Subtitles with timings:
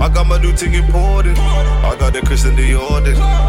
[0.00, 1.36] I got my new thing imported.
[1.38, 3.04] I got the Christian Dior.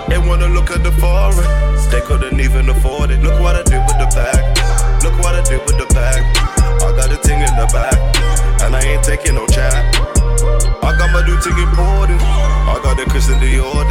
[0.09, 1.47] They wanna look at the foreign.
[1.89, 3.21] They couldn't even afford it.
[3.23, 4.43] Look what I did with the bag.
[5.03, 6.21] Look what I did with the bag.
[6.83, 7.95] I got a thing in the back.
[8.63, 9.73] And I ain't taking no chat.
[10.83, 12.19] I got my new thing imported.
[12.19, 13.87] I got the Christian Dior.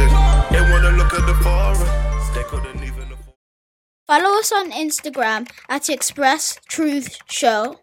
[0.51, 1.89] They wanna look at the foreign.
[2.35, 3.35] They couldn't even afford
[4.07, 7.79] Follow us on Instagram at Express Truth Show.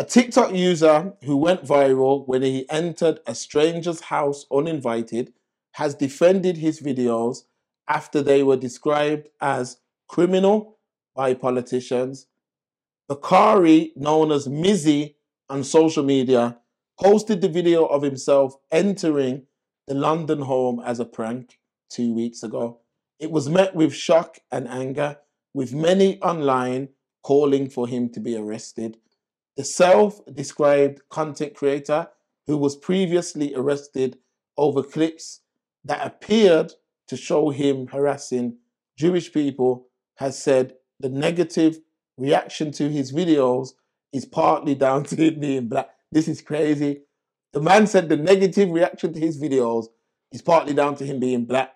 [0.00, 5.34] A TikTok user who went viral when he entered a stranger's house uninvited
[5.72, 7.42] has defended his videos
[7.86, 9.76] after they were described as
[10.08, 10.78] criminal
[11.14, 12.28] by politicians.
[13.10, 15.16] Bacari, known as Mizzy
[15.50, 16.56] on social media,
[16.98, 19.42] posted the video of himself entering
[19.86, 21.58] the London home as a prank
[21.90, 22.80] two weeks ago.
[23.18, 25.18] It was met with shock and anger,
[25.52, 26.88] with many online
[27.22, 28.96] calling for him to be arrested.
[29.60, 32.08] The self described content creator,
[32.46, 34.16] who was previously arrested
[34.56, 35.42] over clips
[35.84, 36.72] that appeared
[37.08, 38.56] to show him harassing
[38.96, 41.78] Jewish people, has said the negative
[42.16, 43.72] reaction to his videos
[44.14, 45.90] is partly down to him being black.
[46.10, 47.02] This is crazy.
[47.52, 49.88] The man said the negative reaction to his videos
[50.32, 51.74] is partly down to him being black.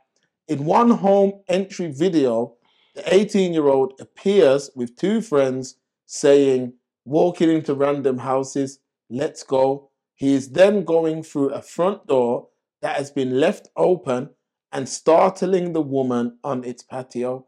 [0.49, 2.55] In one home entry video,
[2.95, 5.77] the 18 year old appears with two friends
[6.07, 6.73] saying,
[7.05, 9.91] walking into random houses, let's go.
[10.15, 12.49] He is then going through a front door
[12.83, 14.31] that has been left open
[14.73, 17.47] and startling the woman on its patio.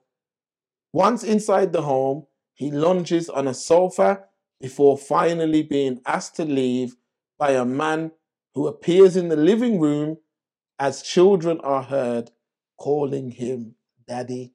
[0.93, 4.25] Once inside the home, he lunges on a sofa
[4.61, 6.97] before finally being asked to leave
[7.39, 8.13] by a man
[8.55, 10.17] who appears in the living room
[10.79, 12.31] as children are heard
[12.79, 13.75] calling him
[14.09, 14.55] daddy.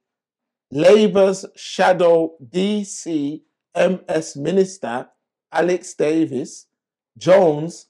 [0.71, 3.41] Labour's shadow DC
[3.75, 5.07] MS Minister
[5.51, 6.67] Alex Davies
[7.17, 7.87] Jones,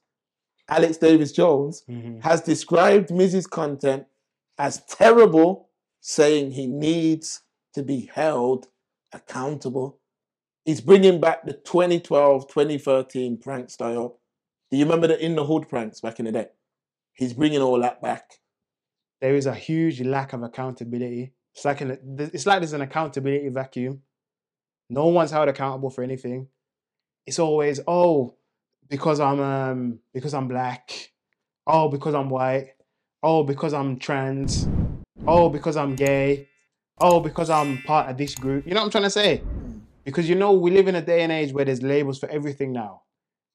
[0.69, 2.19] Alex Davies Jones, mm-hmm.
[2.19, 4.05] has described Mizzy's content
[4.57, 5.69] as terrible,
[5.99, 7.41] saying he needs
[7.73, 8.67] to be held
[9.13, 9.99] accountable.
[10.65, 14.19] He's bringing back the 2012 2013 prank style.
[14.69, 16.47] Do you remember the In the Hood pranks back in the day?
[17.13, 18.39] He's bringing all that back.
[19.19, 21.33] There is a huge lack of accountability.
[21.53, 24.01] It's like an, it's like there's an accountability vacuum.
[24.91, 26.49] No one's held accountable for anything.
[27.25, 28.35] It's always oh
[28.89, 31.13] because I'm um because I'm black,
[31.65, 32.71] oh because I'm white,
[33.23, 34.67] oh because I'm trans,
[35.25, 36.49] oh because I'm gay,
[36.99, 38.67] oh because I'm part of this group.
[38.67, 39.41] You know what I'm trying to say?
[40.03, 42.73] Because you know we live in a day and age where there's labels for everything
[42.73, 43.03] now,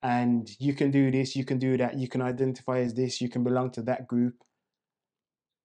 [0.02, 3.28] and you can do this, you can do that, you can identify as this, you
[3.28, 4.36] can belong to that group.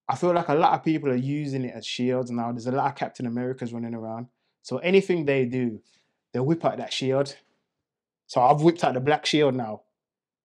[0.10, 2.52] I feel like a lot of people are using it as shields now.
[2.52, 4.28] There's a lot of Captain Americas running around.
[4.64, 5.82] So anything they do,
[6.34, 7.36] they whip out that shield.
[8.28, 9.82] So I've whipped out the black shield now.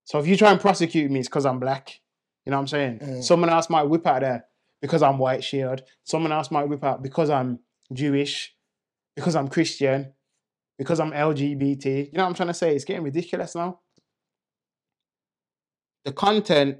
[0.04, 2.00] So if you try and prosecute me, it's because I'm black.
[2.44, 2.98] You know what I'm saying?
[3.00, 3.24] Mm.
[3.24, 4.46] Someone else might whip out there
[4.80, 5.82] because I'm white shield.
[6.04, 7.58] Someone else might whip out because I'm
[7.92, 8.54] Jewish,
[9.16, 10.12] because I'm Christian,
[10.78, 12.06] because I'm LGBT.
[12.06, 12.74] You know what I'm trying to say?
[12.74, 13.80] It's getting ridiculous now.
[16.04, 16.78] The content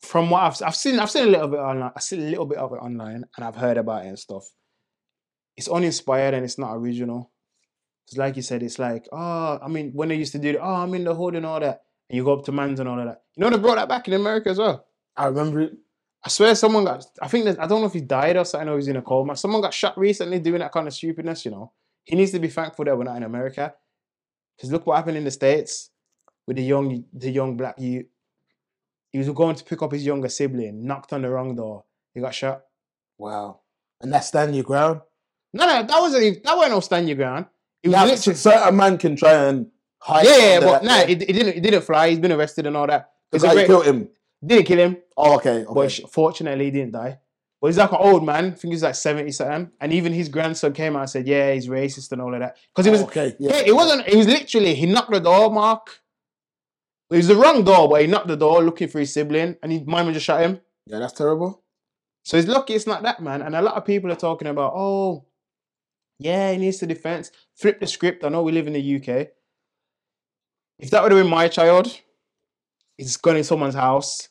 [0.00, 1.92] from what I've I've seen I've seen a little bit online.
[1.94, 4.46] I've seen a little bit of it online and I've heard about it and stuff.
[5.60, 7.30] It's uninspired and it's not original.
[8.08, 10.56] It's like you said, it's like, oh, I mean, when they used to do it,
[10.56, 12.80] oh, ah, I'm in the hood and all that, and you go up to mans
[12.80, 13.20] and all of that.
[13.36, 14.86] You know they brought that back in America as well.
[15.14, 15.72] I remember it.
[16.24, 18.76] I swear someone got I think I don't know if he died or something or
[18.76, 19.36] he's in a coma.
[19.36, 21.72] Someone got shot recently doing that kind of stupidness, you know.
[22.04, 23.74] He needs to be thankful that we're not in America.
[24.56, 25.90] Because look what happened in the States
[26.46, 28.06] with the young the young black youth.
[29.10, 31.84] He was going to pick up his younger sibling, knocked on the wrong door.
[32.14, 32.62] He got shot.
[33.18, 33.60] Wow.
[34.00, 35.02] And that's stand your ground.
[35.52, 37.46] No, no, that wasn't even- that wasn't no stand your ground.
[37.82, 39.66] It was Yeah, literally certain man can try and
[39.98, 40.24] hide.
[40.26, 42.10] yeah, yeah, but no, nah, it, it didn't it didn't fly.
[42.10, 43.10] He's been arrested and all that.
[43.30, 44.08] Because I great- killed him.
[44.44, 45.64] Didn't kill him, Oh, okay.
[45.64, 45.74] okay.
[45.74, 47.18] but fortunately he didn't die.
[47.60, 48.46] But he's like an old man.
[48.46, 49.70] I think he's like seventy something.
[49.80, 52.56] And even his grandson came out and said, "Yeah, he's racist and all of that."
[52.74, 53.36] Because he was Oh, okay.
[53.38, 53.62] Yeah, Yeah.
[53.66, 54.08] it wasn't.
[54.08, 56.00] It was literally he knocked the door, Mark.
[57.10, 59.72] It was the wrong door, but he knocked the door looking for his sibling, and
[59.72, 60.60] his mum just shot him.
[60.86, 61.60] Yeah, that's terrible.
[62.22, 63.42] So he's lucky it's not that man.
[63.42, 65.24] And a lot of people are talking about, oh,
[66.20, 67.32] yeah, he needs to defense.
[67.56, 68.24] Flip the script.
[68.24, 69.28] I know we live in the UK.
[70.78, 71.98] If that would have been my child,
[72.96, 74.28] he's gone in someone's house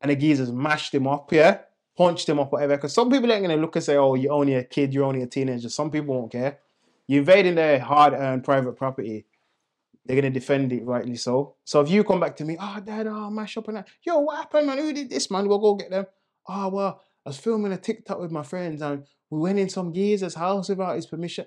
[0.00, 1.58] and the geezers mashed him up, yeah,
[1.96, 2.76] punched him up, whatever.
[2.76, 5.22] Because some people ain't gonna look and say, oh, you're only a kid, you're only
[5.22, 5.68] a teenager.
[5.68, 6.58] Some people won't care.
[7.08, 9.26] You're invading their hard-earned private property.
[10.06, 11.56] They're gonna defend it rightly so.
[11.64, 14.20] So if you come back to me, oh dad, oh mash up and that, yo,
[14.20, 14.78] what happened, man?
[14.78, 15.48] Who did this, man?
[15.48, 16.06] We'll go get them.
[16.46, 19.92] Oh well, I was filming a TikTok with my friends and we went in some
[19.92, 21.46] geezer's house without his permission.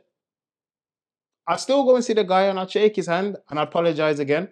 [1.47, 4.19] I'd still go and see the guy and I'd shake his hand and I'd apologize
[4.19, 4.49] again.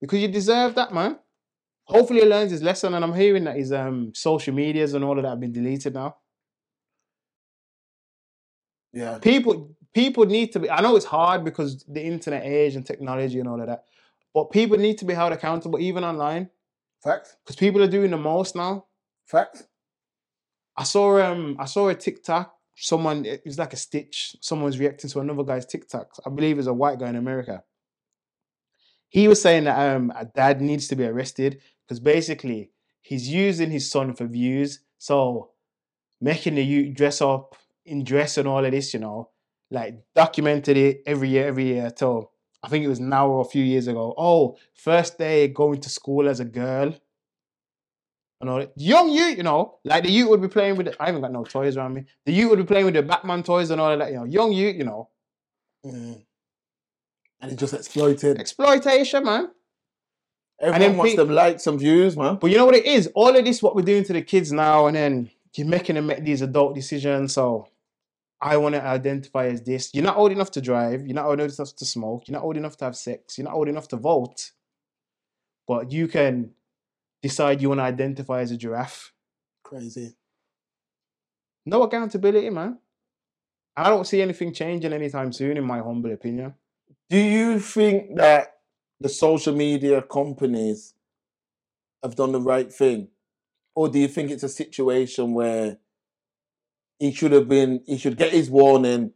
[0.00, 1.18] Because you deserve that, man.
[1.84, 5.16] Hopefully he learns his lesson and I'm hearing that his um social medias and all
[5.16, 6.16] of that have been deleted now.
[8.92, 9.18] Yeah.
[9.18, 13.38] People people need to be I know it's hard because the internet age and technology
[13.38, 13.84] and all of that.
[14.34, 16.50] But people need to be held accountable even online.
[17.02, 17.36] Facts.
[17.42, 18.86] Because people are doing the most now.
[19.26, 19.64] Facts.
[20.78, 22.54] I saw um I saw a TikTok.
[22.76, 24.36] Someone it was like a stitch.
[24.40, 26.12] Someone's reacting to another guy's TikTok.
[26.24, 27.64] I believe it's a white guy in America.
[29.08, 32.70] He was saying that um a dad needs to be arrested because basically
[33.02, 34.80] he's using his son for views.
[34.98, 35.50] So
[36.20, 39.30] making the youth dress up in dress and all of this, you know,
[39.70, 42.30] like documented it every year, every year till
[42.62, 44.14] I think it was now or a few years ago.
[44.16, 46.94] Oh, first day going to school as a girl.
[48.40, 48.72] And all that.
[48.76, 50.86] Young youth, you know, like the youth would be playing with.
[50.86, 52.04] The, I haven't got no toys around me.
[52.24, 54.10] The youth would be playing with the Batman toys and all of that.
[54.10, 55.08] You know, young youth, you know,
[55.84, 56.24] Mm.
[57.40, 58.38] And it's just exploited.
[58.40, 59.48] exploitation, man.
[60.60, 62.36] Everyone then wants them likes and views, man.
[62.40, 63.08] But you know what it is?
[63.14, 66.06] All of this, what we're doing to the kids now, and then you're making them
[66.06, 67.34] make these adult decisions.
[67.34, 67.68] So
[68.40, 69.94] I want to identify as this.
[69.94, 71.06] You're not old enough to drive.
[71.06, 72.26] You're not old enough to smoke.
[72.26, 73.38] You're not old enough to have sex.
[73.38, 74.50] You're not old enough to vote.
[75.68, 76.50] But you can
[77.22, 79.12] decide you want to identify as a giraffe.
[79.62, 80.14] Crazy.
[81.66, 82.78] No accountability, man.
[83.76, 86.54] I don't see anything changing anytime soon, in my humble opinion.
[87.10, 88.54] Do you think that
[89.00, 90.94] the social media companies
[92.02, 93.08] have done the right thing?
[93.74, 95.78] Or do you think it's a situation where
[96.98, 99.12] he should have been, he should get his warning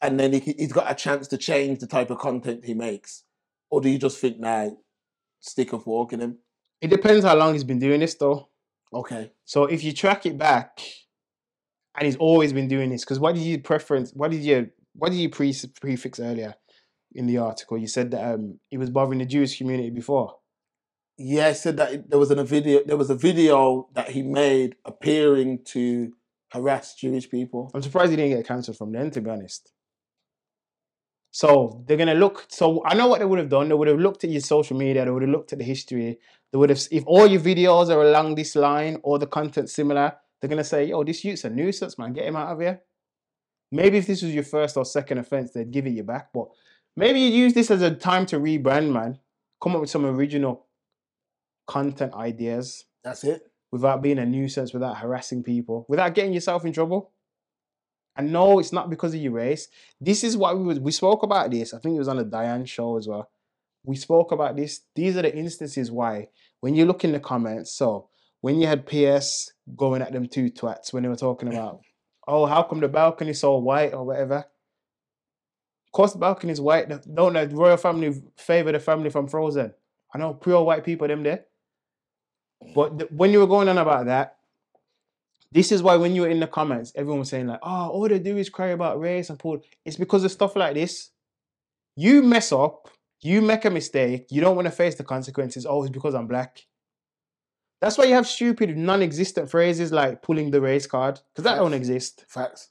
[0.00, 3.24] and then he, he's got a chance to change the type of content he makes?
[3.70, 4.70] Or do you just think, nah,
[5.40, 6.38] stick fork in him?
[6.82, 8.48] It depends how long he's been doing this, though.
[8.92, 9.30] Okay.
[9.44, 10.80] So if you track it back,
[11.96, 14.12] and he's always been doing this, because what did you preference?
[14.12, 16.54] What did you what did you pre- prefix earlier
[17.14, 17.78] in the article?
[17.78, 20.36] You said that um he was bothering the Jewish community before.
[21.16, 22.80] Yeah, I said that there was an, a video.
[22.84, 26.12] There was a video that he made appearing to
[26.50, 27.70] harass Jewish people.
[27.74, 29.70] I'm surprised he didn't get cancelled from then, to be honest.
[31.32, 32.44] So they're gonna look.
[32.48, 33.68] So I know what they would have done.
[33.68, 35.04] They would have looked at your social media.
[35.04, 36.18] They would have looked at the history.
[36.52, 40.12] They would have, if all your videos are along this line or the content similar,
[40.40, 42.12] they're gonna say, "Yo, this youth's a nuisance, man.
[42.12, 42.82] Get him out of here."
[43.70, 46.34] Maybe if this was your first or second offense, they'd give it you back.
[46.34, 46.48] But
[46.96, 49.18] maybe you use this as a time to rebrand, man.
[49.62, 50.66] Come up with some original
[51.66, 53.50] content ideas That's it.
[53.70, 57.12] without being a nuisance, without harassing people, without getting yourself in trouble.
[58.16, 59.68] And no, it's not because of your race.
[60.00, 61.72] This is what we was, we spoke about this.
[61.72, 63.30] I think it was on the Diane show as well.
[63.84, 64.82] We spoke about this.
[64.94, 66.28] These are the instances why
[66.60, 67.72] when you look in the comments.
[67.72, 68.08] So
[68.40, 71.80] when you had PS going at them two twats when they were talking about,
[72.28, 74.44] oh, how come the balcony is so white or whatever?
[75.86, 76.88] Of course, the balcony is white.
[77.14, 79.74] Don't the royal family favor the family from Frozen?
[80.14, 81.44] I know pure white people them there.
[82.74, 84.36] But th- when you were going on about that,
[85.52, 88.08] this is why when you were in the comments, everyone was saying like, "Oh, all
[88.08, 91.10] they do is cry about race and poor." It's because of stuff like this.
[91.94, 92.88] You mess up,
[93.20, 95.66] you make a mistake, you don't want to face the consequences.
[95.66, 96.64] Oh, it's because I'm black.
[97.82, 101.74] That's why you have stupid, non-existent phrases like pulling the race card because that don't
[101.74, 102.24] exist.
[102.28, 102.70] Facts.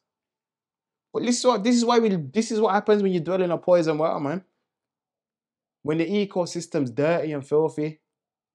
[1.13, 3.41] But this is what this is why we this is what happens when you dwell
[3.41, 4.43] in a poison water, man.
[5.83, 7.99] When the ecosystem's dirty and filthy,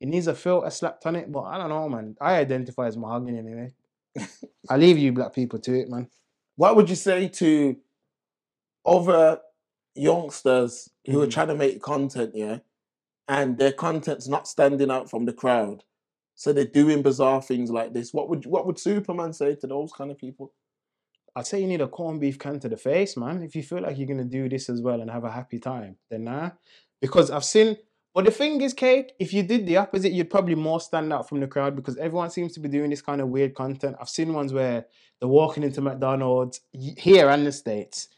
[0.01, 1.31] it needs a filter slapped on it.
[1.31, 2.17] But I don't know, man.
[2.21, 3.73] I identify as mahogany anyway.
[4.71, 6.09] I leave you black people to it, man.
[6.57, 7.77] What would you say to
[8.85, 9.41] other
[9.95, 11.31] youngsters who are Mhm.
[11.31, 12.59] trying to make content, yeah,
[13.29, 15.85] and their content's not standing out from the crowd,
[16.35, 18.13] so they're doing bizarre things like this?
[18.15, 20.53] What would what would Superman say to those kind of people?
[21.35, 23.43] I'd say you need a corned beef can to the face, man.
[23.43, 25.99] If you feel like you're gonna do this as well and have a happy time,
[26.09, 26.51] then nah.
[27.01, 27.77] Because I've seen
[28.17, 31.29] but the thing is, Kate, if you did the opposite, you'd probably more stand out
[31.29, 33.95] from the crowd because everyone seems to be doing this kind of weird content.
[34.01, 34.87] I've seen ones where
[35.21, 38.09] they're walking into McDonald's here and the States.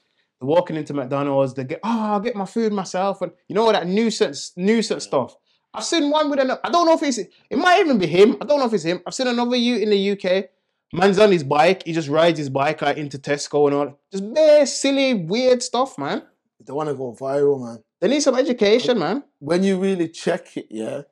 [0.40, 3.22] They're walking into McDonald's, they get, oh, I'll get my food myself.
[3.22, 5.34] And you know all that nuisance, nuisance stuff.
[5.74, 8.36] I've seen one with an, I don't know if it's, it might even be him.
[8.40, 9.02] I don't know if it's him.
[9.04, 10.44] I've seen another you in the UK.
[10.92, 11.82] Man's on his bike.
[11.82, 13.98] He just rides his bike like into Tesco and all.
[14.12, 16.22] Just bare silly, weird stuff, man.
[16.64, 17.82] They want to go viral, man.
[18.00, 19.24] They need some education, man.
[19.40, 21.02] When you really check it, yeah,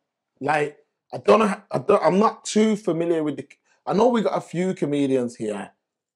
[0.41, 0.79] like
[1.13, 3.49] I don't know, I don't, I'm not too familiar with the.
[3.87, 5.71] I know we got a few comedians here,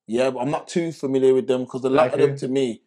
[0.07, 2.49] yeah, but I'm not too familiar with them because a lot Like of them, to
[2.49, 2.83] me,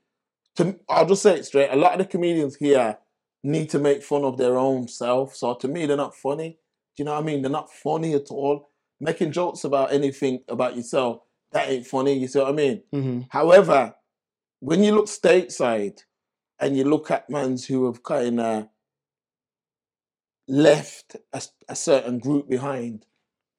[0.55, 1.69] to I'll just say it straight.
[1.71, 2.97] A lot of the comedians here
[3.43, 5.35] need to make fun of their own self.
[5.35, 6.59] So to me, they're not funny.
[6.95, 7.41] Do you know what I mean?
[7.41, 8.69] They're not funny at all.
[8.99, 11.21] making jokes about anything about yourself,
[11.51, 12.13] that ain't funny.
[12.13, 12.83] You see what I mean?
[12.91, 13.95] hmm However,
[14.59, 15.99] when you look stateside
[16.63, 18.67] and you look at mans who have kind of
[20.48, 21.17] left
[21.67, 23.05] a certain group behind.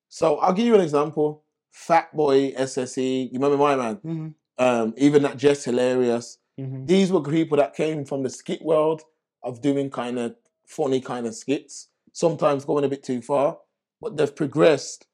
[0.08, 1.44] So I'll give you an example.
[1.70, 3.94] Fat Boy, SSE, you remember my man?
[3.96, 6.38] hmm Um, even that Jess Hilarious.
[6.56, 9.02] hmm These were people that came from the skit world
[9.42, 13.58] of doing kind of funny kind of skits, sometimes going a bit too far,
[14.00, 15.06] but they've progressed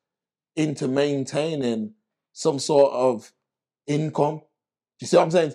[0.55, 1.95] into maintaining
[2.33, 3.33] some sort of
[3.87, 4.37] income.
[4.39, 5.55] Do you see what I'm saying?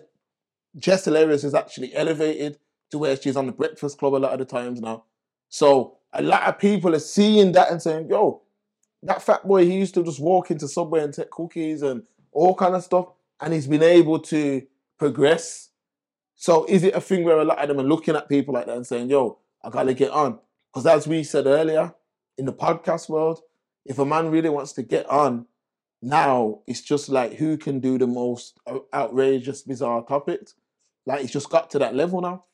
[0.77, 2.57] Jess Hilarious is actually elevated
[2.91, 5.05] to where she's on the Breakfast Club a lot of the times now.
[5.49, 8.41] So a lot of people are seeing that and saying, yo,
[9.03, 12.55] that fat boy, he used to just walk into Subway and take cookies and all
[12.55, 13.07] kind of stuff.
[13.39, 14.63] And he's been able to
[14.97, 15.69] progress.
[16.35, 18.65] So is it a thing where a lot of them are looking at people like
[18.65, 20.39] that and saying, yo, I gotta get on?
[20.73, 21.93] Because as we said earlier,
[22.37, 23.41] in the podcast world,
[23.85, 25.45] if a man really wants to get on,
[26.01, 30.55] now it's just like who can do the most uh, outrageous, bizarre topics.
[31.05, 32.45] Like it's just got to that level now.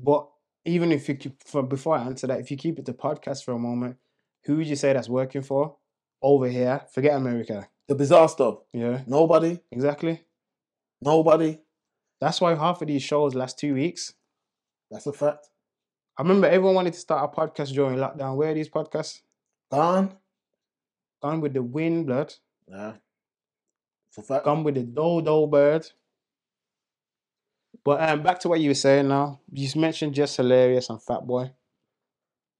[0.00, 0.28] But
[0.64, 3.44] even if you keep, for before I answer that, if you keep it to podcast
[3.44, 3.96] for a moment,
[4.44, 5.76] who would you say that's working for
[6.22, 6.82] over here?
[6.92, 7.68] Forget America.
[7.88, 8.58] The bizarre stuff.
[8.72, 10.22] Yeah, Nobody, exactly.
[11.00, 11.58] nobody.
[12.20, 14.14] That's why half of these shows last two weeks.
[14.90, 15.48] That's a fact.
[16.16, 18.36] I remember everyone wanted to start a podcast during lockdown.
[18.36, 19.20] Where are these podcasts?
[19.70, 20.16] Gone.
[21.20, 22.32] Gone with the wind, blood.
[22.68, 22.94] Yeah.
[24.08, 24.44] It's a fact.
[24.44, 25.90] Gone with the dodo bird.
[27.84, 29.40] But um, back to what you were saying now.
[29.52, 31.50] You mentioned Jess Hilarious and Fat Boy.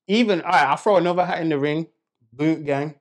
[0.07, 1.87] Even all right, I'll throw another hat in the ring.
[2.33, 2.97] Boot gang.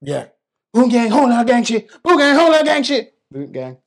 [0.00, 0.26] Yeah.
[0.72, 1.90] Boot gang, whole lot gang shit.
[2.02, 3.14] Boot gang, whole lot gang shit.
[3.30, 3.78] Boot gang.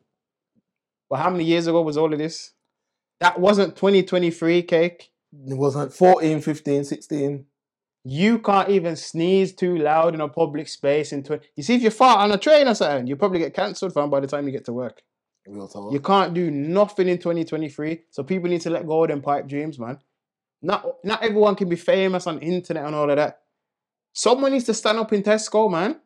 [1.09, 2.51] But how many years ago was all of this?
[3.21, 5.11] That wasn't 2023 cake.
[5.47, 7.45] It wasn't 14, 15, 16.
[8.03, 11.45] You can't even sneeze too loud in a public space in 20.
[11.55, 14.09] You see, if you fart on a train or something, you probably get cancelled fam
[14.09, 15.01] by the time you get to work.
[15.47, 15.91] Real talk.
[15.91, 18.01] You can't do nothing in 2023.
[18.11, 19.99] So people need to let go of them pipe dreams, man.
[20.61, 23.41] Not not everyone can be famous on internet and all of that.
[24.13, 25.99] Someone needs to stand up in Tesco, man.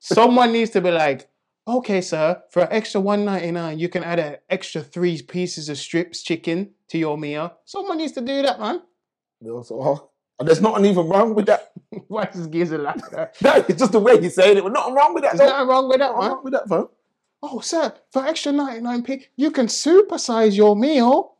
[0.00, 1.30] Someone needs to be like,
[1.68, 6.22] okay, sir, for an extra 199, you can add an extra three pieces of strips
[6.22, 7.52] chicken to your meal.
[7.64, 8.82] Someone needs to do that, man.
[9.40, 10.10] Real talk.
[10.38, 11.70] And there's nothing even wrong with that.
[12.08, 13.36] Why is this geezer like that?
[13.42, 14.62] no, it's just the way he's saying it.
[14.62, 15.36] There's nothing wrong with that.
[15.36, 16.30] There's nothing wrong with that, man.
[16.30, 16.88] wrong with that, fam.
[17.42, 21.36] Oh, sir, for extra 99p, you can supersize your meal.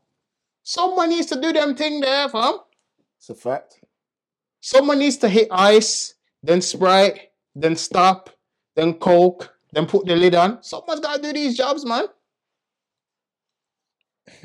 [0.63, 2.59] Someone needs to do them thing there, fam.
[3.19, 3.81] It's a fact.
[4.61, 8.31] Someone needs to hit ice, then Sprite, then stop,
[8.77, 10.63] then Coke, then put the lid on.
[10.63, 12.07] Someone's got to do these jobs, man.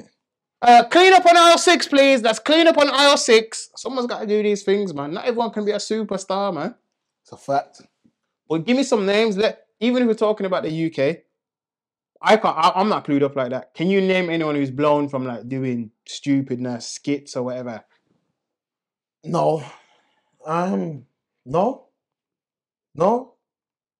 [0.61, 2.23] Uh, clean up on aisle six, please.
[2.23, 3.69] That's clean up on aisle six.
[3.75, 5.13] Someone's got to do these things, man.
[5.13, 6.73] Not everyone can be a superstar, man.
[7.21, 7.83] It's a fact.
[8.49, 9.37] But give me some names.
[9.37, 11.17] Let even if we're talking about the UK,
[12.25, 12.57] I can't.
[12.57, 13.73] I, I'm not clued up like that.
[13.73, 17.83] Can you name anyone who's blown from like doing stupidness, skits or whatever?
[19.23, 19.63] No.
[20.45, 21.05] Um,
[21.45, 21.87] no.
[22.95, 23.35] No.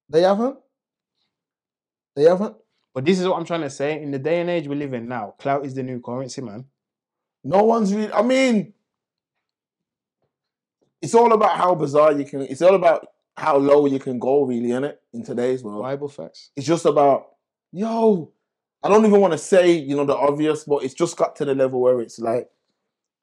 [0.10, 0.58] They haven't.
[2.16, 2.56] They haven't.
[2.94, 4.02] But this is what I'm trying to say.
[4.02, 6.66] In the day and age we live in now, clout is the new currency, man.
[7.44, 8.12] No one's really.
[8.12, 8.74] I mean,
[11.02, 12.42] it's all about how bizarre you can.
[12.42, 15.84] It's all about how low you can go, really, in it in today's world.
[15.84, 16.52] Bible facts.
[16.56, 17.35] It's just about,
[17.76, 18.32] yo.
[18.84, 21.46] I don't even want to say, you know, the obvious, but it's just got to
[21.46, 22.50] the level where it's like,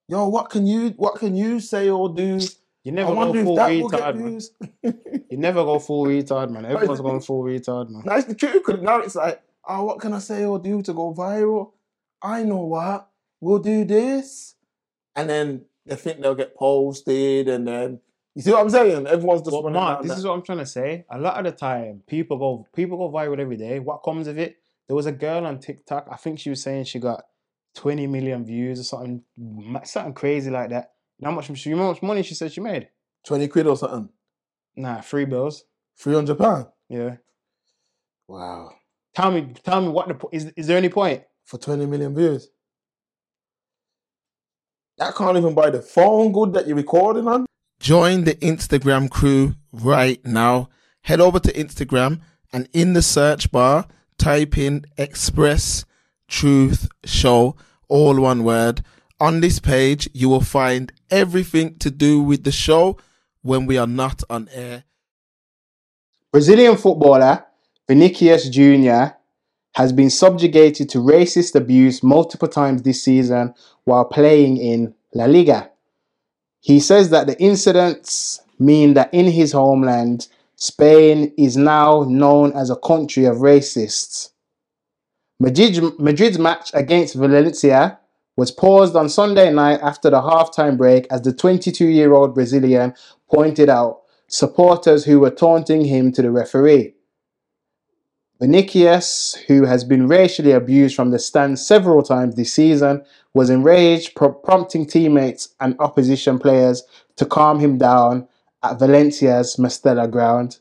[0.08, 2.40] yo, what can you, what can you say or do?
[2.84, 5.00] You never go full that will get retard, man.
[5.30, 6.64] You never go full retard, man.
[6.66, 8.02] Everyone's going full retard, man.
[8.04, 8.64] That's the truth.
[8.66, 11.72] Because now it's like, oh, what can I say or do to go viral?
[12.20, 13.08] I know what.
[13.40, 14.56] We'll do this.
[15.14, 17.48] And then they think they'll get posted.
[17.48, 18.00] And then,
[18.34, 19.06] you see what I'm saying?
[19.06, 20.18] Everyone's just running Mark, this that.
[20.18, 21.04] is what I'm trying to say.
[21.10, 23.78] A lot of the time, people go people go viral every day.
[23.78, 24.56] What comes of it?
[24.86, 26.08] There was a girl on TikTok.
[26.10, 27.24] I think she was saying she got
[27.74, 29.22] 20 million views or something,
[29.84, 30.92] something crazy like that.
[31.22, 31.48] How much?
[31.66, 32.88] You know how much money she said she made?
[33.26, 34.08] 20 quid or something.
[34.76, 35.64] Nah, three bills.
[35.98, 36.66] 300 pounds.
[36.88, 37.16] Yeah.
[38.26, 38.70] Wow.
[39.14, 40.46] Tell me, tell me what the is.
[40.56, 41.22] Is there any point?
[41.44, 42.48] For 20 million views.
[44.98, 47.46] That can't even buy the phone good that you're recording on.
[47.82, 50.68] Join the Instagram crew right now.
[51.00, 52.20] Head over to Instagram
[52.52, 55.84] and in the search bar, type in Express
[56.28, 57.56] Truth Show,
[57.88, 58.84] all one word.
[59.18, 62.98] On this page, you will find everything to do with the show
[63.42, 64.84] when we are not on air.
[66.30, 67.44] Brazilian footballer
[67.88, 69.16] Vinicius Jr.
[69.74, 75.71] has been subjugated to racist abuse multiple times this season while playing in La Liga.
[76.62, 82.70] He says that the incidents mean that in his homeland, Spain is now known as
[82.70, 84.30] a country of racists.
[85.40, 87.98] Madrid, Madrid's match against Valencia
[88.36, 92.94] was paused on Sunday night after the halftime break as the 22 year old Brazilian
[93.28, 96.94] pointed out supporters who were taunting him to the referee.
[98.42, 104.16] Vinicius, who has been racially abused from the stands several times this season, was enraged,
[104.16, 106.82] pro- prompting teammates and opposition players
[107.14, 108.26] to calm him down
[108.64, 110.58] at Valencia's Mestalla ground.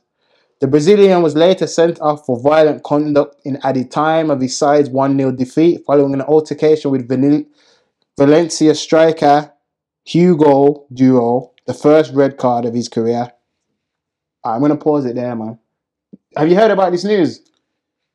[0.59, 4.87] The Brazilian was later sent off for violent conduct in added time of his side's
[4.87, 7.09] 1 0 defeat following an altercation with
[8.15, 9.51] Valencia striker
[10.03, 13.31] Hugo Duro, the first red card of his career.
[14.43, 15.57] I'm going to pause it there, man.
[16.37, 17.41] Have you heard about this news?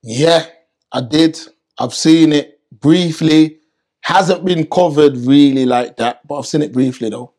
[0.08, 0.46] Yeah,
[0.92, 1.36] I did.
[1.78, 3.58] I've seen it briefly.
[4.02, 7.32] Hasn't been covered really like that, but I've seen it briefly though.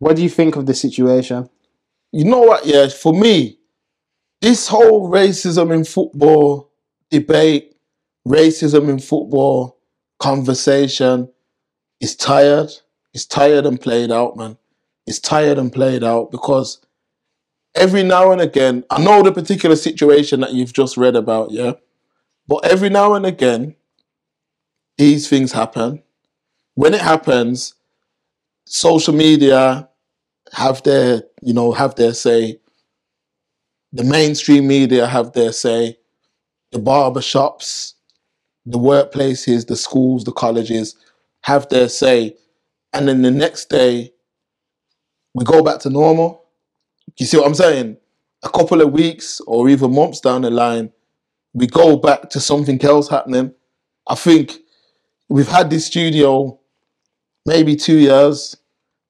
[0.00, 1.48] What do you think of the situation?
[2.10, 2.66] You know what?
[2.66, 3.60] Yeah, for me,
[4.40, 6.72] this whole racism in football
[7.08, 7.76] debate,
[8.26, 9.78] racism in football
[10.18, 11.30] conversation
[12.00, 12.72] is tired.
[13.14, 14.58] It's tired and played out, man.
[15.06, 16.84] It's tired and played out because
[17.76, 21.74] every now and again, I know the particular situation that you've just read about, yeah?
[22.52, 23.76] But every now and again,
[24.98, 26.02] these things happen.
[26.74, 27.72] When it happens,
[28.66, 29.88] social media
[30.52, 32.60] have their, you know, have their say.
[33.94, 35.96] The mainstream media have their say.
[36.72, 37.94] The barber shops,
[38.66, 40.94] the workplaces, the schools, the colleges
[41.44, 42.36] have their say.
[42.92, 44.12] And then the next day,
[45.32, 46.44] we go back to normal.
[47.18, 47.96] You see what I'm saying?
[48.42, 50.92] A couple of weeks or even months down the line,
[51.54, 53.54] we go back to something else happening.
[54.08, 54.58] I think
[55.28, 56.58] we've had this studio
[57.46, 58.56] maybe two years,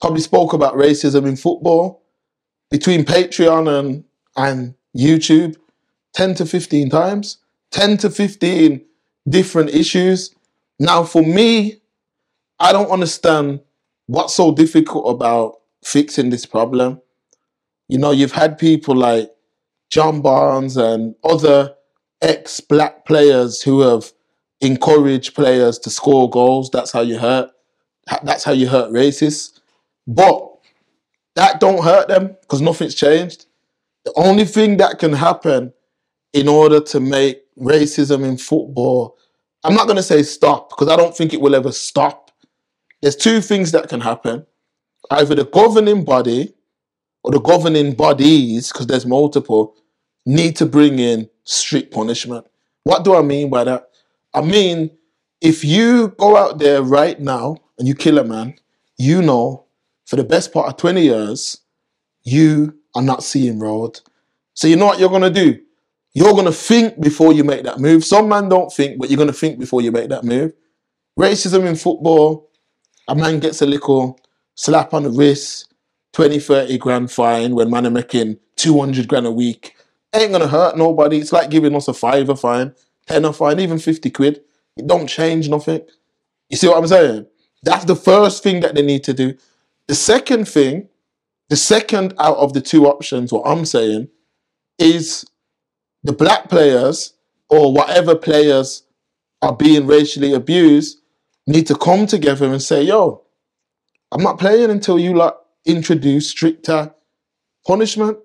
[0.01, 2.03] probably spoke about racism in football
[2.71, 4.05] between Patreon and,
[4.37, 5.57] and YouTube
[6.15, 7.39] 10 to 15 times,
[7.71, 8.85] 10 to 15
[9.29, 10.35] different issues.
[10.79, 11.81] Now, for me,
[12.59, 13.61] I don't understand
[14.07, 17.01] what's so difficult about fixing this problem.
[17.89, 19.31] You know, you've had people like
[19.91, 21.75] John Barnes and other
[22.23, 24.13] ex black players who have
[24.61, 26.71] encouraged players to score goals.
[26.71, 27.51] That's how you hurt.
[28.23, 29.61] That's how you hurt racists.
[30.07, 30.49] But
[31.35, 33.47] that don't hurt them because nothing's changed.
[34.05, 35.73] The only thing that can happen
[36.33, 39.17] in order to make racism in football,
[39.65, 42.31] I'm not going to say stop because I don't think it will ever stop.
[43.01, 44.47] There's two things that can happen.
[45.11, 46.55] Either the governing body
[47.25, 49.77] or the governing bodies, because there's multiple,
[50.25, 52.47] need to bring in strict punishment.
[52.85, 53.91] What do I mean by that?
[54.35, 54.91] I mean,
[55.41, 58.55] if you go out there right now and you kill a man,
[58.97, 59.67] you know
[60.07, 61.59] for the best part of 20 years,
[62.23, 64.01] you are not seeing road.
[64.55, 65.59] So you know what you're gonna do?
[66.13, 68.05] You're gonna think before you make that move.
[68.05, 70.53] Some man don't think, but you're gonna think before you make that move.
[71.19, 72.51] Racism in football,
[73.09, 74.21] a man gets a little
[74.55, 75.73] slap on the wrist,
[76.13, 79.75] 20, 30 grand fine when man are making 200 grand a week.
[80.15, 81.19] Ain't gonna hurt nobody.
[81.19, 82.75] It's like giving us a five, fiver fine,
[83.07, 84.43] tenner fine, even 50 quid.
[84.77, 85.83] It don't change nothing.
[86.51, 87.27] You see what I'm saying?
[87.63, 89.35] That's the first thing that they need to do.
[89.87, 90.89] The second thing,
[91.49, 94.09] the second out of the two options, what I'm saying,
[94.79, 95.25] is
[96.03, 97.15] the black players
[97.49, 98.85] or whatever players
[99.41, 100.99] are being racially abused
[101.47, 103.23] need to come together and say, yo,
[104.11, 106.95] I'm not playing until you like introduce stricter
[107.67, 108.19] punishment.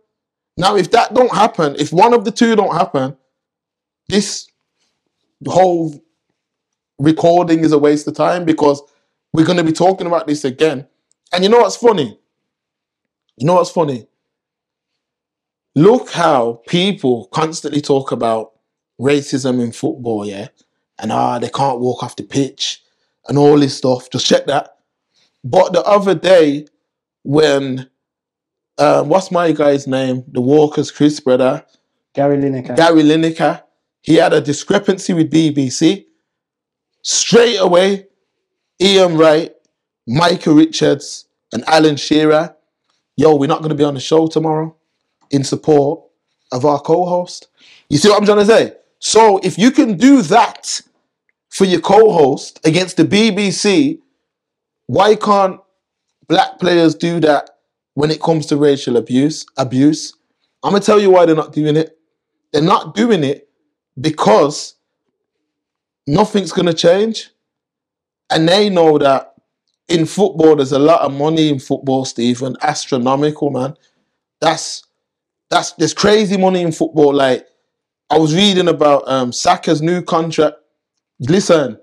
[0.57, 3.15] Now, if that don't happen, if one of the two don't happen,
[4.09, 4.47] this
[5.45, 6.03] whole
[6.97, 8.81] recording is a waste of time because
[9.33, 10.87] we're going to be talking about this again.
[11.31, 12.19] And you know what's funny?
[13.37, 14.07] You know what's funny?
[15.75, 18.53] Look how people constantly talk about
[18.99, 20.47] racism in football, yeah?
[20.97, 22.81] And ah, they can't walk off the pitch
[23.27, 24.09] and all this stuff.
[24.09, 24.77] Just check that.
[25.43, 26.65] But the other day,
[27.23, 27.89] when
[28.77, 30.23] um, what's my guy's name?
[30.27, 31.65] The Walker's Chris brother,
[32.13, 32.75] Gary Lineker.
[32.75, 33.63] Gary Lineker,
[34.01, 36.05] he had a discrepancy with BBC.
[37.01, 38.07] Straight away,
[38.81, 39.53] Ian Wright,
[40.07, 42.55] Micah Richards, and Alan Shearer,
[43.15, 44.75] yo, we're not going to be on the show tomorrow
[45.31, 46.03] in support
[46.51, 47.47] of our co-host.
[47.89, 48.73] You see what I'm trying to say?
[48.99, 50.81] So if you can do that
[51.49, 53.99] for your co-host against the BBC,
[54.87, 55.59] why can't
[56.27, 57.49] black players do that
[57.97, 59.43] when it comes to racial abuse?
[59.57, 60.13] Abuse.
[60.63, 61.97] I'm gonna tell you why they're not doing it.
[62.53, 63.49] They're not doing it
[63.99, 64.75] because
[66.05, 67.31] nothing's gonna change,
[68.29, 69.33] and they know that
[69.87, 73.75] in football there's a lot of money in football, Stephen, astronomical, man.
[74.41, 74.83] That's
[75.49, 77.15] that's there's crazy money in football.
[77.15, 77.47] Like
[78.11, 80.57] I was reading about um Saka's new contract.
[81.21, 81.79] Listen,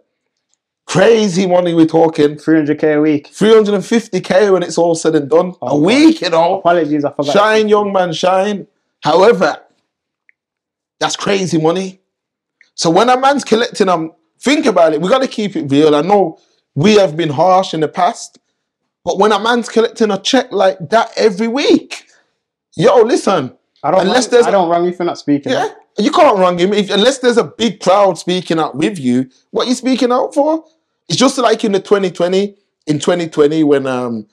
[0.86, 2.36] crazy money we're talking.
[2.36, 3.28] 300k a week.
[3.28, 5.54] 350k when it's all said and done.
[5.62, 6.58] Oh, a week, you know.
[6.58, 7.32] Apologies, I forgot.
[7.32, 8.66] Shine, young man, shine.
[9.02, 9.60] However,
[11.00, 12.00] that's crazy money.
[12.74, 15.00] So when a man's collecting them, think about it.
[15.00, 15.94] We got to keep it real.
[15.94, 16.38] I know
[16.74, 18.38] we have been harsh in the past,
[19.04, 22.06] but when a man's collecting a check like that every week,
[22.76, 24.00] yo, listen, I don't.
[24.00, 25.52] unless wrong, there's I don't wrong you for not speaking.
[25.52, 25.68] yeah,
[25.98, 29.28] you can't wrong him if, unless there's a big crowd speaking out with you.
[29.50, 30.64] What you speaking out for?
[31.08, 34.26] It's just like in the 2020, in 2020 when um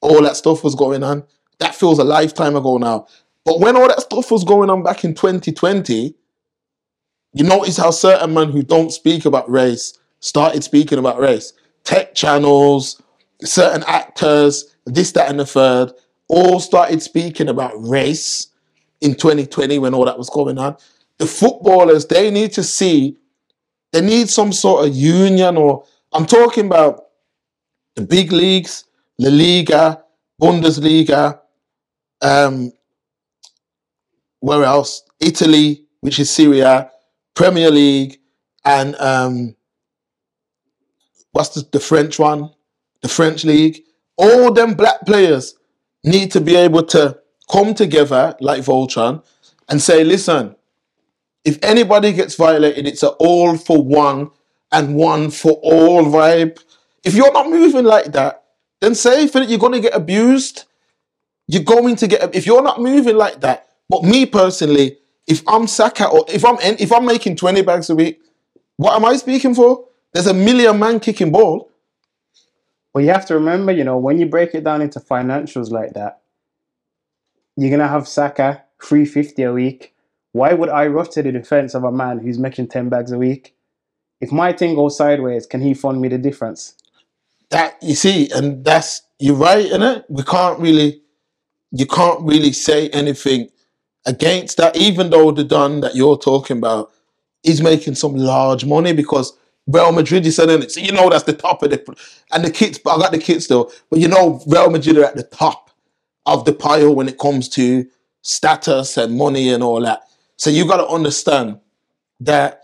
[0.00, 1.24] all that stuff was going on.
[1.58, 3.06] That feels a lifetime ago now.
[3.44, 6.14] But when all that stuff was going on back in 2020,
[7.32, 11.52] you notice how certain men who don't speak about race started speaking about race.
[11.84, 13.00] Tech channels,
[13.42, 15.92] certain actors, this, that, and the third,
[16.28, 18.48] all started speaking about race
[19.00, 20.76] in 2020 when all that was going on.
[21.18, 23.16] The footballers, they need to see,
[23.92, 27.04] they need some sort of union, or I'm talking about
[27.94, 28.84] the big leagues,
[29.18, 30.04] La Liga,
[30.40, 31.40] Bundesliga,
[32.22, 32.72] um,
[34.40, 35.02] where else?
[35.20, 36.90] Italy, which is Serie A,
[37.34, 38.18] Premier League,
[38.64, 39.56] and um,
[41.32, 42.50] what's the, the French one?
[43.02, 43.82] The French league.
[44.16, 45.54] All them black players
[46.04, 47.18] need to be able to
[47.50, 49.24] come together like Voltron
[49.68, 50.56] and say, listen,
[51.44, 54.30] if anybody gets violated, it's an all for one
[54.72, 56.62] and one for all vibe.
[57.04, 58.44] If you're not moving like that,
[58.80, 60.64] then say for you're going to get abused.
[61.46, 63.68] You're going to get if you're not moving like that.
[63.88, 67.94] But me personally, if I'm Saka or if I'm if I'm making 20 bags a
[67.94, 68.20] week,
[68.76, 69.86] what am I speaking for?
[70.12, 71.70] There's a million man kicking ball.
[72.92, 75.94] But you have to remember, you know, when you break it down into financials like
[75.94, 76.20] that,
[77.56, 79.94] you're gonna have Saka 350 a week.
[80.32, 83.18] Why would I rush to the defense of a man who's making 10 bags a
[83.18, 83.54] week?
[84.20, 86.74] If my thing goes sideways, can he fund me the difference?
[87.50, 90.04] That you see, and that's you're right, in it.
[90.08, 91.02] We can't really
[91.72, 93.50] you can't really say anything
[94.06, 96.90] against that, even though the done that you're talking about
[97.44, 100.72] is making some large money because Real Madrid is selling it.
[100.72, 101.96] So you know that's the top of the
[102.32, 105.16] and the kids, I got the kids still, but you know Real Madrid are at
[105.16, 105.70] the top
[106.26, 107.86] of the pile when it comes to
[108.22, 110.02] status and money and all that.
[110.36, 111.60] So you gotta understand
[112.20, 112.62] that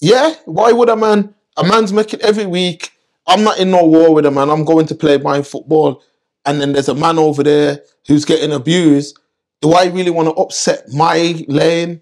[0.00, 2.92] yeah, why would a man a man's making every week?
[3.26, 4.50] I'm not in no war with a man.
[4.50, 6.02] I'm going to play my football,
[6.46, 9.18] and then there's a man over there who's getting abused.
[9.60, 12.00] Do I really want to upset my lane?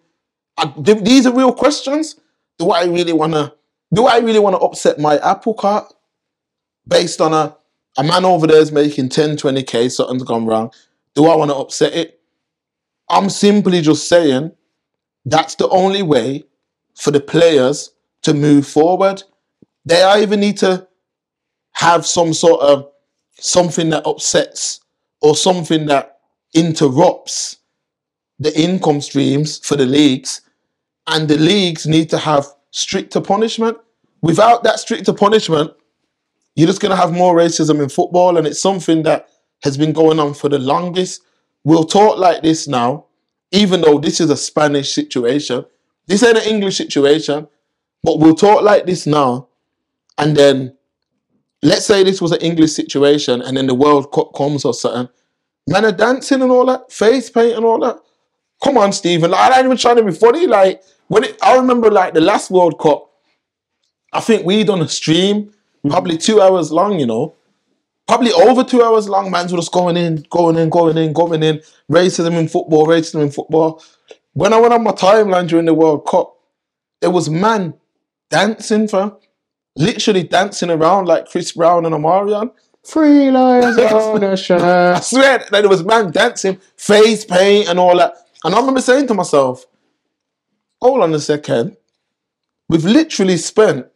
[0.58, 2.20] I, these are real questions.
[2.58, 3.54] Do I really want to?
[3.92, 5.92] Do I really want to upset my apple cart
[6.88, 7.56] based on a
[7.98, 10.70] a man over there is making 10, 20k, something's gone wrong.
[11.14, 12.20] Do I want to upset it?
[13.08, 14.52] I'm simply just saying
[15.24, 16.44] that's the only way
[16.96, 19.22] for the players to move forward.
[19.84, 20.88] They either need to
[21.72, 22.90] have some sort of
[23.38, 24.80] something that upsets
[25.20, 26.18] or something that
[26.54, 27.58] interrupts
[28.38, 30.40] the income streams for the leagues,
[31.06, 33.78] and the leagues need to have stricter punishment.
[34.22, 35.72] Without that stricter punishment,
[36.54, 39.28] you're just going to have more racism in football, and it's something that
[39.62, 41.22] has been going on for the longest.
[41.64, 43.06] We'll talk like this now,
[43.52, 45.64] even though this is a Spanish situation.
[46.06, 47.48] This ain't an English situation,
[48.02, 49.48] but we'll talk like this now,
[50.18, 50.76] and then
[51.62, 55.08] let's say this was an English situation, and then the World Cup comes or something.
[55.68, 57.98] Man are dancing and all that, face paint and all that.
[58.62, 59.32] Come on, Stephen.
[59.32, 60.46] Like, I ain't even trying to be funny.
[60.46, 63.10] Like when it, I remember, like the last World Cup,
[64.12, 65.52] I think we done a stream,
[65.88, 67.00] probably two hours long.
[67.00, 67.34] You know,
[68.06, 69.30] probably over two hours long.
[69.30, 71.60] Man's were just going in, going in, going in, going in.
[71.90, 73.82] Racism in football, racism in football.
[74.36, 76.36] When I went on my timeline during the World Cup,
[77.00, 77.72] there was man
[78.28, 79.16] dancing, fam.
[79.76, 82.52] Literally dancing around like Chris Brown and Omarion.
[82.84, 87.96] Free lions on the I swear that there was man dancing, face paint and all
[87.96, 88.14] that.
[88.44, 89.64] And I remember saying to myself,
[90.82, 91.78] hold on a second.
[92.68, 93.86] We've literally spent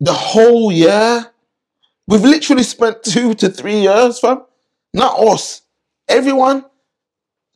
[0.00, 1.30] the whole year.
[2.08, 4.42] We've literally spent two to three years, fam.
[4.92, 5.62] Not us.
[6.08, 6.64] Everyone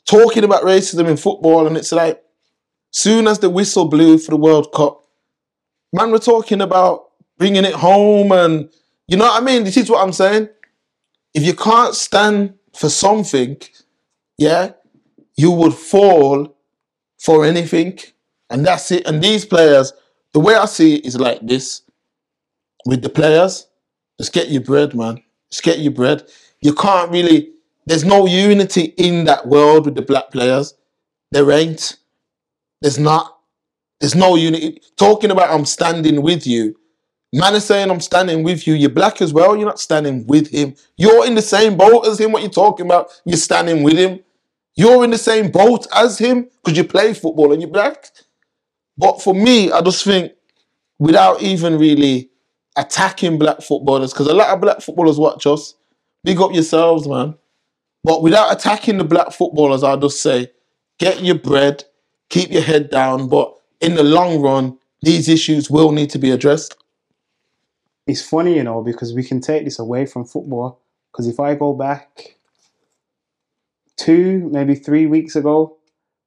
[0.07, 2.23] talking about racism in football, and it's like,
[2.91, 5.05] soon as the whistle blew for the World Cup,
[5.93, 8.71] man, we're talking about bringing it home, and
[9.09, 9.65] you know what I mean.
[9.65, 10.49] This is what I'm saying.
[11.35, 13.57] If you can't stand for something,
[14.39, 14.73] yeah,
[15.37, 16.57] you would fall
[17.19, 17.99] for anything,
[18.51, 19.07] and that's it.
[19.07, 19.93] And these players,
[20.33, 21.83] the way I see it is like this:
[22.87, 23.67] with the players,
[24.19, 25.23] just get your bread, man.
[25.51, 26.29] Just get your bread.
[26.61, 27.54] You can't really
[27.87, 30.75] There's no unity in that world with the black players.
[31.31, 31.97] There ain't.
[32.81, 33.39] There's not.
[34.01, 34.81] There's no unity.
[34.97, 36.77] Talking about I'm standing with you.
[37.33, 38.75] Man is saying I'm standing with you.
[38.75, 39.57] You're black as well.
[39.57, 40.77] You're not standing with him.
[40.97, 42.31] You're in the same boat as him.
[42.33, 43.11] What you're talking about?
[43.25, 44.21] You're standing with him.
[44.77, 48.11] You're in the same boat as him because you play football and you're black.
[48.97, 50.33] But for me, I just think
[50.99, 52.31] without even really
[52.77, 55.75] attacking black footballers, because a lot of black footballers watch us,
[56.23, 57.35] big up yourselves, man.
[58.05, 60.51] But without attacking the black footballers, I'll just say,
[60.99, 61.85] get your bread,
[62.29, 63.29] keep your head down.
[63.29, 66.77] But in the long run, these issues will need to be addressed.
[68.07, 70.81] It's funny, you know, because we can take this away from football.
[71.11, 72.37] Because if I go back
[73.97, 75.77] two, maybe three weeks ago,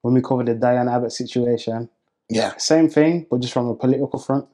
[0.02, 1.90] when we covered the Diane Abbott situation,
[2.30, 2.54] Yeah.
[2.58, 4.48] same thing, but just from a political front.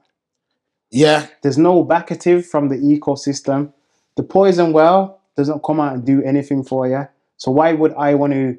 [0.92, 1.28] Yeah.
[1.42, 3.74] There's no backative from the ecosystem.
[4.16, 7.08] The poison well doesn't come out and do anything for you.
[7.38, 8.58] So why would I want to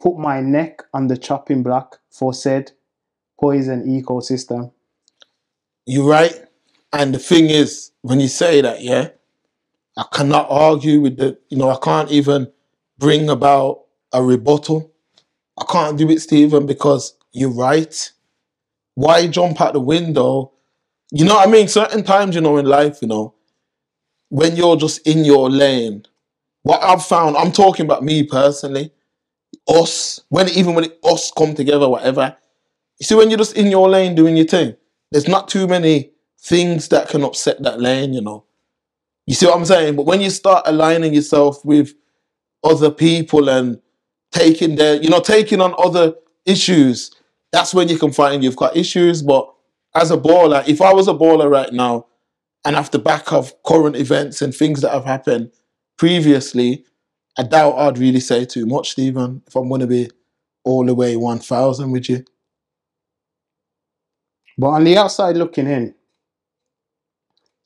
[0.00, 2.72] put my neck on the chopping block for said
[3.40, 4.72] poison ecosystem?
[5.86, 6.34] You're right.
[6.92, 9.08] And the thing is, when you say that, yeah,
[9.96, 12.50] I cannot argue with the, you know, I can't even
[12.98, 14.92] bring about a rebuttal.
[15.58, 18.10] I can't do it, Stephen, because you're right.
[18.94, 20.52] Why jump out the window?
[21.10, 21.68] You know what I mean?
[21.68, 23.34] Certain times, you know, in life, you know,
[24.28, 26.04] when you're just in your lane,
[26.64, 28.90] what I've found, I'm talking about me personally,
[29.68, 32.36] us, when even when it, us come together, whatever,
[32.98, 34.74] you see, when you're just in your lane doing your thing,
[35.12, 38.44] there's not too many things that can upset that lane, you know.
[39.26, 39.96] You see what I'm saying?
[39.96, 41.92] But when you start aligning yourself with
[42.62, 43.80] other people and
[44.32, 46.14] taking their, you know, taking on other
[46.46, 47.14] issues,
[47.52, 49.22] that's when you can find you've got issues.
[49.22, 49.52] But
[49.94, 52.06] as a baller, if I was a baller right now
[52.64, 55.50] and the back of current events and things that have happened
[55.96, 56.84] previously,
[57.38, 60.10] I doubt I'd really say too much, Stephen, if I'm going to be
[60.64, 62.24] all the way 1,000 with you.
[64.56, 65.94] But on the outside looking in,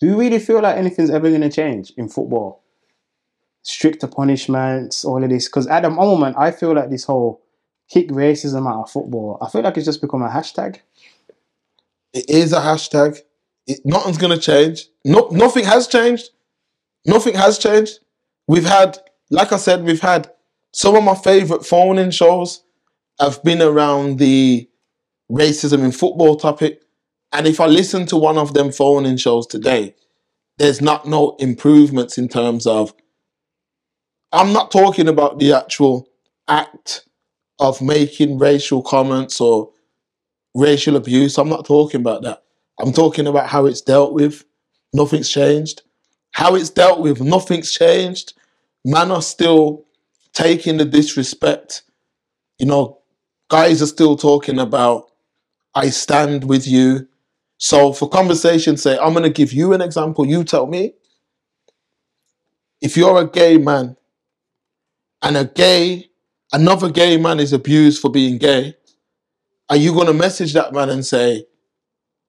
[0.01, 2.63] do you really feel like anything's ever going to change in football?
[3.63, 5.49] Stricter punishments, all of this.
[5.49, 7.43] Because at the moment, I feel like this whole
[7.91, 10.81] kick racism out of football, I feel like it's just become a hashtag.
[12.13, 13.21] It is a hashtag.
[13.67, 14.87] It, nothing's going to change.
[15.05, 16.31] No, nothing has changed.
[17.05, 17.99] Nothing has changed.
[18.49, 18.99] We've had,
[19.31, 20.33] like I said, we've had
[20.73, 22.65] some of my favorite phone-in shows
[23.21, 24.69] have been around the
[25.31, 26.83] racism in football topic.
[27.31, 29.95] And if I listen to one of them phone-in shows today,
[30.57, 32.95] there's not no improvements in terms of.
[34.33, 36.09] I'm not talking about the actual
[36.49, 37.07] act
[37.59, 39.71] of making racial comments or
[40.55, 41.39] racial abuse.
[41.39, 42.43] I'm not talking about that.
[42.81, 44.45] I'm talking about how it's dealt with.
[44.95, 45.83] Nothing's changed.
[46.33, 48.35] How it's dealt with, nothing's changed.
[48.89, 49.85] Man are still
[50.33, 51.83] taking the disrespect.
[52.59, 53.01] You know,
[53.51, 55.11] guys are still talking about,
[55.75, 57.07] I stand with you.
[57.59, 60.25] So for conversation, say, I'm going to give you an example.
[60.27, 60.95] You tell me.
[62.81, 63.99] If you're a gay man
[65.21, 66.09] and a gay,
[66.55, 68.75] another gay man is abused for being gay,
[69.69, 71.45] are you going to message that man and say,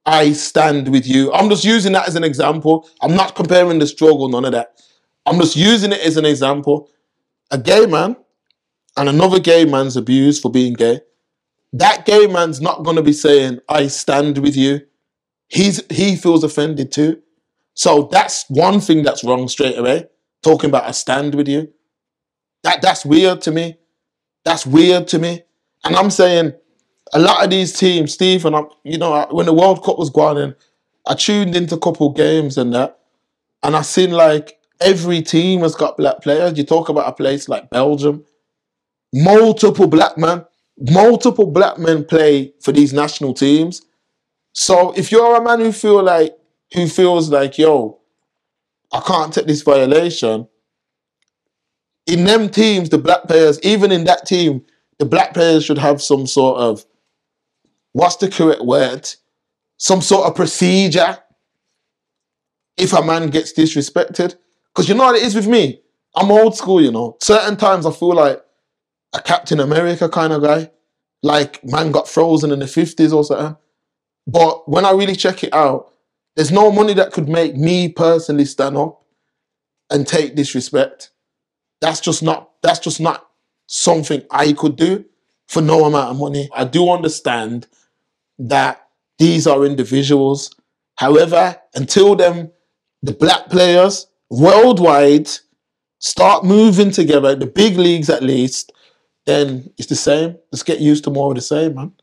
[0.05, 1.31] I stand with you?
[1.31, 2.89] I'm just using that as an example.
[2.99, 4.75] I'm not comparing the struggle, none of that.
[5.29, 6.89] I'm just using it as an example.
[7.51, 8.15] A gay man
[8.97, 11.01] and another gay man's abused for being gay.
[11.71, 14.81] That gay man's not going to be saying, I stand with you.
[15.47, 17.21] He's, he feels offended too.
[17.75, 20.07] So that's one thing that's wrong straight away.
[20.41, 21.71] Talking about I stand with you.
[22.63, 23.77] That, that's weird to me.
[24.43, 25.43] That's weird to me.
[25.83, 26.53] And I'm saying,
[27.13, 30.09] a lot of these teams, Steve, and I'm, you know, when the World Cup was
[30.09, 30.55] going on,
[31.07, 32.99] I tuned into a couple games and that,
[33.63, 36.57] and I seen like every team has got black players.
[36.57, 38.25] You talk about a place like Belgium,
[39.13, 40.45] multiple black men,
[40.77, 43.81] multiple black men play for these national teams.
[44.53, 46.35] So if you're a man who feel like
[46.73, 47.99] who feels like, yo,
[48.91, 50.47] I can't take this violation,
[52.05, 54.65] in them teams, the black players, even in that team,
[54.97, 56.85] the black players should have some sort of
[57.93, 59.09] what's the correct word?
[59.77, 61.17] Some sort of procedure
[62.77, 64.35] if a man gets disrespected.
[64.79, 65.81] Because you know what it is with me?
[66.15, 67.17] I'm old school, you know.
[67.21, 68.41] Certain times I feel like
[69.11, 70.71] a Captain America kind of guy.
[71.21, 73.57] Like man got frozen in the 50s or something.
[74.25, 75.93] But when I really check it out,
[76.37, 79.03] there's no money that could make me personally stand up
[79.89, 81.09] and take disrespect.
[81.81, 83.27] That's just not that's just not
[83.67, 85.03] something I could do
[85.49, 86.47] for no amount of money.
[86.53, 87.67] I do understand
[88.37, 88.87] that
[89.17, 90.55] these are individuals.
[90.95, 92.53] However, until them
[93.01, 95.29] the black players worldwide
[95.99, 98.71] start moving together, the big leagues at least,
[99.25, 100.37] then it's the same.
[100.53, 101.93] Just get used to more of the same, man.